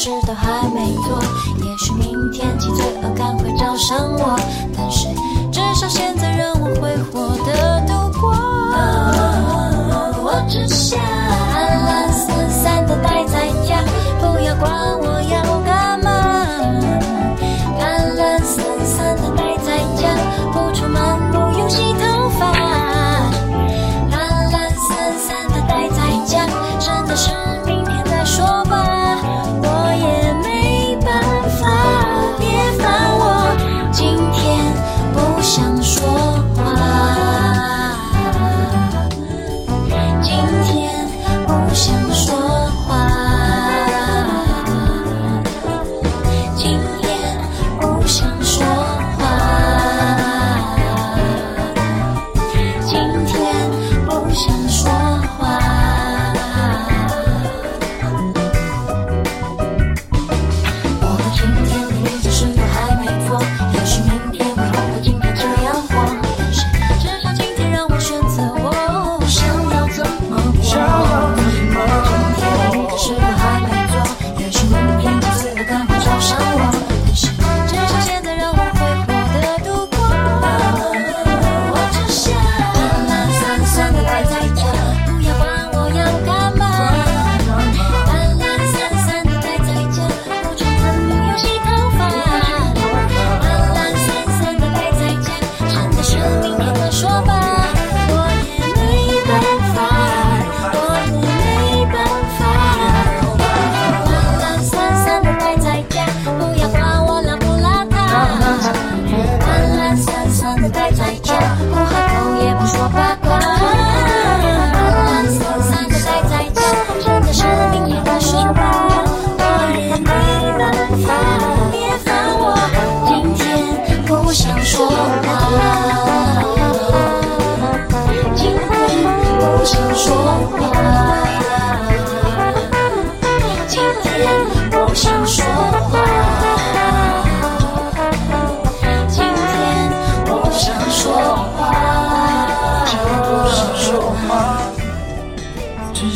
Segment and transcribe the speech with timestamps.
[0.00, 1.22] 事都还没做，
[1.62, 4.34] 也许明天起罪恶赶快找上我。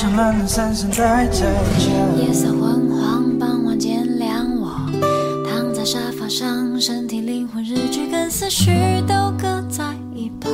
[0.00, 1.44] 像懒懒散散，拽着。
[2.22, 4.70] 夜色昏黄，傍晚渐凉我，
[5.44, 8.70] 躺在沙发上，身体、灵魂、日剧跟思绪
[9.08, 10.52] 都搁在一旁，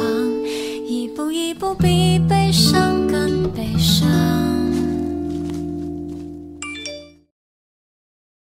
[0.88, 2.83] 一步一步比悲伤。